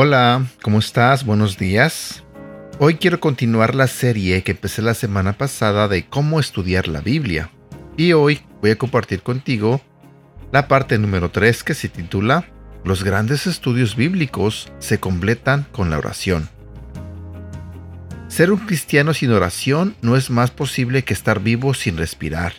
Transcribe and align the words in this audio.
Hola, 0.00 0.46
¿cómo 0.62 0.78
estás? 0.78 1.26
Buenos 1.26 1.58
días. 1.58 2.22
Hoy 2.78 2.94
quiero 2.94 3.18
continuar 3.18 3.74
la 3.74 3.88
serie 3.88 4.44
que 4.44 4.52
empecé 4.52 4.80
la 4.80 4.94
semana 4.94 5.32
pasada 5.32 5.88
de 5.88 6.06
cómo 6.06 6.38
estudiar 6.38 6.86
la 6.86 7.00
Biblia. 7.00 7.50
Y 7.96 8.12
hoy 8.12 8.40
voy 8.62 8.70
a 8.70 8.78
compartir 8.78 9.22
contigo 9.22 9.80
la 10.52 10.68
parte 10.68 10.98
número 10.98 11.30
3 11.30 11.64
que 11.64 11.74
se 11.74 11.88
titula 11.88 12.44
Los 12.84 13.02
grandes 13.02 13.48
estudios 13.48 13.96
bíblicos 13.96 14.72
se 14.78 15.00
completan 15.00 15.66
con 15.72 15.90
la 15.90 15.98
oración. 15.98 16.48
Ser 18.28 18.52
un 18.52 18.58
cristiano 18.58 19.14
sin 19.14 19.32
oración 19.32 19.96
no 20.02 20.16
es 20.16 20.30
más 20.30 20.50
posible 20.50 21.02
que 21.02 21.14
estar 21.14 21.40
vivo 21.40 21.74
sin 21.74 21.96
respirar. 21.96 22.52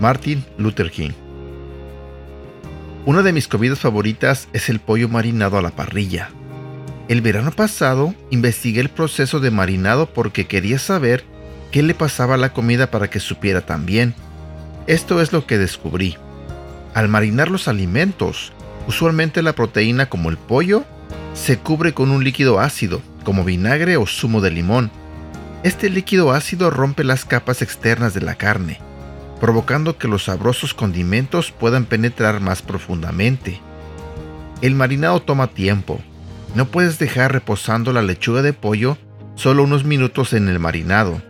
Martin 0.00 0.44
Luther 0.58 0.90
King 0.90 1.12
una 3.06 3.22
de 3.22 3.34
mis 3.34 3.48
comidas 3.48 3.80
favoritas 3.80 4.48
es 4.54 4.70
el 4.70 4.80
pollo 4.80 5.10
marinado 5.10 5.58
a 5.58 5.62
la 5.62 5.72
parrilla. 5.72 6.30
El 7.08 7.20
verano 7.20 7.50
pasado 7.50 8.14
investigué 8.30 8.80
el 8.80 8.88
proceso 8.88 9.40
de 9.40 9.50
marinado 9.50 10.06
porque 10.06 10.46
quería 10.46 10.78
saber 10.78 11.22
qué 11.70 11.82
le 11.82 11.92
pasaba 11.92 12.36
a 12.36 12.38
la 12.38 12.54
comida 12.54 12.90
para 12.90 13.10
que 13.10 13.20
supiera 13.20 13.60
tan 13.60 13.84
bien. 13.84 14.14
Esto 14.86 15.20
es 15.20 15.34
lo 15.34 15.46
que 15.46 15.58
descubrí. 15.58 16.16
Al 16.94 17.08
marinar 17.08 17.50
los 17.50 17.68
alimentos, 17.68 18.52
usualmente 18.88 19.42
la 19.42 19.52
proteína 19.52 20.06
como 20.06 20.30
el 20.30 20.38
pollo 20.38 20.84
se 21.34 21.58
cubre 21.58 21.92
con 21.92 22.10
un 22.10 22.24
líquido 22.24 22.58
ácido, 22.58 23.02
como 23.24 23.42
vinagre 23.42 23.96
o 23.96 24.06
zumo 24.06 24.40
de 24.40 24.50
limón. 24.52 24.90
Este 25.64 25.90
líquido 25.90 26.32
ácido 26.32 26.70
rompe 26.70 27.02
las 27.02 27.24
capas 27.24 27.62
externas 27.62 28.14
de 28.14 28.20
la 28.20 28.36
carne 28.36 28.78
provocando 29.44 29.98
que 29.98 30.08
los 30.08 30.24
sabrosos 30.24 30.72
condimentos 30.72 31.52
puedan 31.52 31.84
penetrar 31.84 32.40
más 32.40 32.62
profundamente. 32.62 33.60
El 34.62 34.74
marinado 34.74 35.20
toma 35.20 35.48
tiempo. 35.48 36.00
No 36.54 36.66
puedes 36.68 36.98
dejar 36.98 37.32
reposando 37.32 37.92
la 37.92 38.00
lechuga 38.00 38.40
de 38.40 38.54
pollo 38.54 38.96
solo 39.34 39.64
unos 39.64 39.84
minutos 39.84 40.32
en 40.32 40.48
el 40.48 40.60
marinado 40.60 41.20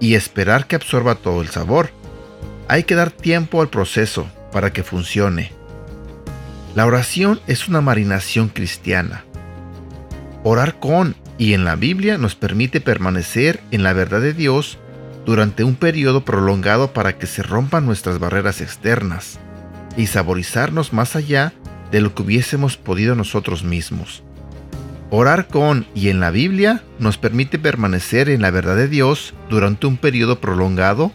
y 0.00 0.14
esperar 0.14 0.66
que 0.66 0.76
absorba 0.76 1.16
todo 1.16 1.42
el 1.42 1.48
sabor. 1.48 1.90
Hay 2.68 2.84
que 2.84 2.94
dar 2.94 3.10
tiempo 3.10 3.60
al 3.60 3.68
proceso 3.68 4.26
para 4.50 4.72
que 4.72 4.82
funcione. 4.82 5.52
La 6.74 6.86
oración 6.86 7.38
es 7.48 7.68
una 7.68 7.82
marinación 7.82 8.48
cristiana. 8.48 9.24
Orar 10.42 10.78
con 10.78 11.16
y 11.38 11.54
en 11.54 11.64
la 11.64 11.76
Biblia 11.76 12.18
nos 12.18 12.34
permite 12.34 12.80
permanecer 12.80 13.60
en 13.70 13.84
la 13.84 13.92
verdad 13.92 14.20
de 14.20 14.34
Dios 14.34 14.78
durante 15.24 15.62
un 15.62 15.76
periodo 15.76 16.24
prolongado 16.24 16.92
para 16.92 17.16
que 17.16 17.26
se 17.26 17.42
rompan 17.42 17.86
nuestras 17.86 18.18
barreras 18.18 18.60
externas 18.60 19.38
y 19.96 20.08
saborizarnos 20.08 20.92
más 20.92 21.14
allá 21.16 21.52
de 21.92 22.00
lo 22.00 22.14
que 22.14 22.22
hubiésemos 22.22 22.76
podido 22.76 23.14
nosotros 23.14 23.62
mismos. 23.62 24.24
Orar 25.10 25.46
con 25.46 25.86
y 25.94 26.08
en 26.08 26.20
la 26.20 26.30
Biblia 26.30 26.82
nos 26.98 27.16
permite 27.16 27.58
permanecer 27.58 28.28
en 28.28 28.42
la 28.42 28.50
verdad 28.50 28.76
de 28.76 28.88
Dios 28.88 29.32
durante 29.48 29.86
un 29.86 29.96
periodo 29.96 30.40
prolongado 30.40 31.12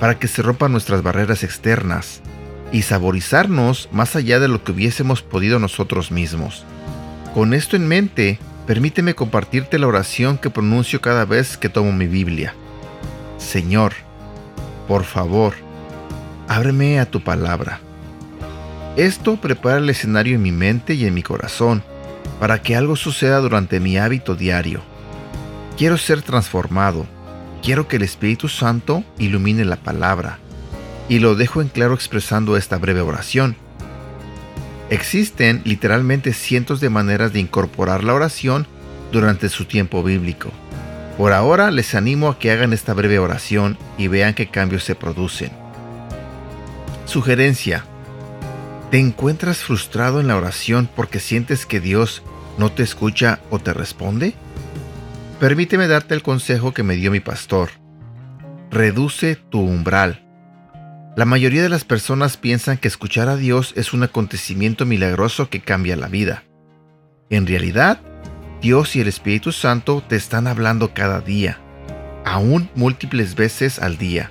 para 0.00 0.18
que 0.18 0.28
se 0.28 0.42
rompan 0.42 0.72
nuestras 0.72 1.02
barreras 1.02 1.44
externas 1.44 2.20
y 2.72 2.82
saborizarnos 2.82 3.88
más 3.92 4.16
allá 4.16 4.40
de 4.40 4.48
lo 4.48 4.64
que 4.64 4.72
hubiésemos 4.72 5.22
podido 5.22 5.58
nosotros 5.58 6.10
mismos. 6.10 6.64
Con 7.34 7.54
esto 7.54 7.76
en 7.76 7.86
mente, 7.86 8.38
permíteme 8.68 9.14
compartirte 9.14 9.78
la 9.78 9.86
oración 9.86 10.36
que 10.36 10.50
pronuncio 10.50 11.00
cada 11.00 11.24
vez 11.24 11.56
que 11.56 11.70
tomo 11.70 11.90
mi 11.90 12.06
Biblia. 12.06 12.52
Señor, 13.38 13.94
por 14.86 15.04
favor, 15.04 15.54
ábreme 16.48 17.00
a 17.00 17.10
tu 17.10 17.22
palabra. 17.22 17.80
Esto 18.94 19.36
prepara 19.40 19.78
el 19.78 19.88
escenario 19.88 20.34
en 20.34 20.42
mi 20.42 20.52
mente 20.52 20.92
y 20.92 21.06
en 21.06 21.14
mi 21.14 21.22
corazón 21.22 21.82
para 22.40 22.60
que 22.60 22.76
algo 22.76 22.94
suceda 22.94 23.38
durante 23.38 23.80
mi 23.80 23.96
hábito 23.96 24.34
diario. 24.34 24.82
Quiero 25.78 25.96
ser 25.96 26.20
transformado. 26.20 27.06
Quiero 27.62 27.88
que 27.88 27.96
el 27.96 28.02
Espíritu 28.02 28.50
Santo 28.50 29.02
ilumine 29.16 29.64
la 29.64 29.76
palabra. 29.76 30.40
Y 31.08 31.20
lo 31.20 31.36
dejo 31.36 31.62
en 31.62 31.68
claro 31.68 31.94
expresando 31.94 32.54
esta 32.58 32.76
breve 32.76 33.00
oración. 33.00 33.56
Existen 34.90 35.60
literalmente 35.64 36.32
cientos 36.32 36.80
de 36.80 36.88
maneras 36.88 37.32
de 37.32 37.40
incorporar 37.40 38.04
la 38.04 38.14
oración 38.14 38.66
durante 39.12 39.48
su 39.48 39.66
tiempo 39.66 40.02
bíblico. 40.02 40.50
Por 41.18 41.32
ahora 41.32 41.70
les 41.70 41.94
animo 41.94 42.28
a 42.28 42.38
que 42.38 42.50
hagan 42.50 42.72
esta 42.72 42.94
breve 42.94 43.18
oración 43.18 43.76
y 43.98 44.08
vean 44.08 44.34
qué 44.34 44.48
cambios 44.48 44.84
se 44.84 44.94
producen. 44.94 45.50
Sugerencia. 47.04 47.84
¿Te 48.90 48.98
encuentras 48.98 49.58
frustrado 49.58 50.20
en 50.20 50.28
la 50.28 50.36
oración 50.36 50.88
porque 50.94 51.20
sientes 51.20 51.66
que 51.66 51.80
Dios 51.80 52.22
no 52.56 52.72
te 52.72 52.82
escucha 52.82 53.40
o 53.50 53.58
te 53.58 53.74
responde? 53.74 54.34
Permíteme 55.40 55.86
darte 55.86 56.14
el 56.14 56.22
consejo 56.22 56.72
que 56.72 56.82
me 56.82 56.96
dio 56.96 57.10
mi 57.10 57.20
pastor. 57.20 57.70
Reduce 58.70 59.36
tu 59.36 59.60
umbral. 59.60 60.27
La 61.18 61.24
mayoría 61.24 61.64
de 61.64 61.68
las 61.68 61.82
personas 61.82 62.36
piensan 62.36 62.78
que 62.78 62.86
escuchar 62.86 63.28
a 63.28 63.34
Dios 63.34 63.72
es 63.74 63.92
un 63.92 64.04
acontecimiento 64.04 64.86
milagroso 64.86 65.50
que 65.50 65.58
cambia 65.58 65.96
la 65.96 66.06
vida. 66.06 66.44
En 67.28 67.44
realidad, 67.44 68.00
Dios 68.62 68.94
y 68.94 69.00
el 69.00 69.08
Espíritu 69.08 69.50
Santo 69.50 70.00
te 70.08 70.14
están 70.14 70.46
hablando 70.46 70.94
cada 70.94 71.20
día, 71.20 71.58
aún 72.24 72.70
múltiples 72.76 73.34
veces 73.34 73.80
al 73.80 73.98
día. 73.98 74.30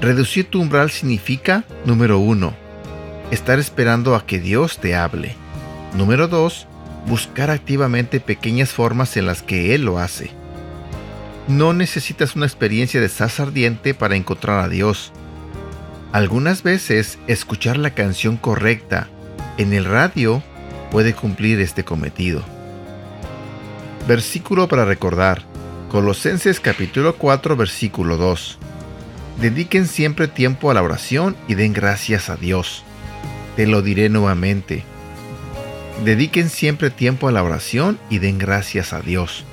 Reducir 0.00 0.46
tu 0.46 0.62
umbral 0.62 0.90
significa, 0.90 1.64
número 1.84 2.18
uno, 2.18 2.54
estar 3.30 3.58
esperando 3.58 4.14
a 4.14 4.24
que 4.24 4.40
Dios 4.40 4.78
te 4.78 4.96
hable. 4.96 5.36
Número 5.94 6.28
dos, 6.28 6.66
buscar 7.06 7.50
activamente 7.50 8.20
pequeñas 8.20 8.70
formas 8.70 9.18
en 9.18 9.26
las 9.26 9.42
que 9.42 9.74
Él 9.74 9.84
lo 9.84 9.98
hace. 9.98 10.30
No 11.46 11.74
necesitas 11.74 12.36
una 12.36 12.46
experiencia 12.46 13.02
de 13.02 13.10
sas 13.10 13.38
ardiente 13.38 13.92
para 13.92 14.16
encontrar 14.16 14.60
a 14.60 14.68
Dios. 14.70 15.12
Algunas 16.12 16.64
veces 16.64 17.20
escuchar 17.28 17.76
la 17.76 17.94
canción 17.94 18.36
correcta 18.36 19.08
en 19.58 19.72
el 19.72 19.84
radio 19.84 20.42
puede 20.90 21.14
cumplir 21.14 21.60
este 21.60 21.84
cometido. 21.84 22.42
Versículo 24.08 24.66
para 24.66 24.84
recordar. 24.84 25.42
Colosenses 25.88 26.58
capítulo 26.58 27.14
4 27.14 27.54
versículo 27.54 28.16
2. 28.16 28.58
Dediquen 29.40 29.86
siempre 29.86 30.26
tiempo 30.26 30.72
a 30.72 30.74
la 30.74 30.82
oración 30.82 31.36
y 31.46 31.54
den 31.54 31.72
gracias 31.72 32.28
a 32.28 32.34
Dios. 32.34 32.82
Te 33.54 33.68
lo 33.68 33.80
diré 33.80 34.08
nuevamente. 34.08 34.82
Dediquen 36.04 36.48
siempre 36.48 36.90
tiempo 36.90 37.28
a 37.28 37.32
la 37.32 37.44
oración 37.44 38.00
y 38.10 38.18
den 38.18 38.38
gracias 38.38 38.92
a 38.92 39.00
Dios. 39.00 39.44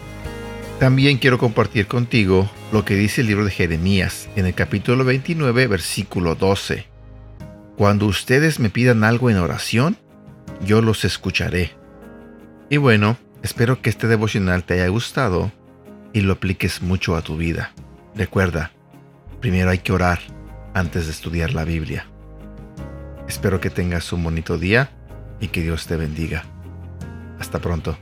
También 0.79 1.17
quiero 1.17 1.37
compartir 1.37 1.87
contigo 1.87 2.49
lo 2.71 2.85
que 2.85 2.95
dice 2.95 3.21
el 3.21 3.27
libro 3.27 3.45
de 3.45 3.51
Jeremías 3.51 4.29
en 4.35 4.45
el 4.45 4.53
capítulo 4.53 5.03
29 5.03 5.67
versículo 5.67 6.35
12. 6.35 6.85
Cuando 7.75 8.05
ustedes 8.05 8.59
me 8.59 8.69
pidan 8.69 9.03
algo 9.03 9.29
en 9.29 9.37
oración, 9.37 9.97
yo 10.65 10.81
los 10.81 11.05
escucharé. 11.05 11.71
Y 12.69 12.77
bueno, 12.77 13.17
Espero 13.43 13.81
que 13.81 13.89
este 13.89 14.07
devocional 14.07 14.63
te 14.63 14.73
haya 14.73 14.87
gustado 14.87 15.51
y 16.13 16.21
lo 16.21 16.33
apliques 16.33 16.81
mucho 16.81 17.15
a 17.15 17.21
tu 17.21 17.37
vida. 17.37 17.71
Recuerda, 18.15 18.71
primero 19.39 19.69
hay 19.69 19.79
que 19.79 19.93
orar 19.93 20.19
antes 20.73 21.05
de 21.05 21.11
estudiar 21.11 21.53
la 21.53 21.63
Biblia. 21.63 22.07
Espero 23.27 23.61
que 23.61 23.69
tengas 23.69 24.11
un 24.11 24.23
bonito 24.23 24.57
día 24.57 24.89
y 25.39 25.49
que 25.49 25.61
Dios 25.61 25.87
te 25.87 25.95
bendiga. 25.97 26.43
Hasta 27.39 27.59
pronto. 27.59 27.97